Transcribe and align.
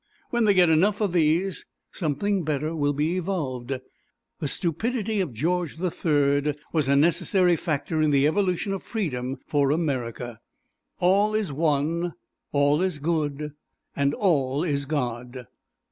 When 0.31 0.45
they 0.45 0.55
get 0.55 0.67
enough 0.71 0.99
of 0.99 1.13
these, 1.13 1.63
something 1.91 2.43
better 2.43 2.75
will 2.75 2.91
be 2.91 3.17
evolved. 3.17 3.79
The 4.39 4.47
stupidity 4.47 5.19
of 5.21 5.31
George 5.31 5.75
the 5.77 5.91
Third 5.91 6.57
was 6.73 6.87
a 6.87 6.95
necessary 6.95 7.55
factor 7.55 8.01
in 8.01 8.09
the 8.09 8.25
evolution 8.25 8.73
of 8.73 8.81
freedom 8.81 9.37
for 9.45 9.69
America. 9.69 10.39
All 10.97 11.35
is 11.35 11.53
one; 11.53 12.13
all 12.51 12.81
is 12.81 12.97
Good; 12.97 13.53
and 13.95 14.15
all 14.15 14.63
is 14.63 14.85
God. 14.85 15.45